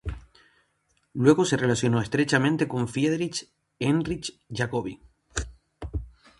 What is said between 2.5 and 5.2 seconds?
con Friedrich Heinrich Jacobi.